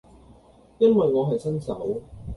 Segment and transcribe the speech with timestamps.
[0.79, 2.01] 因為我係新手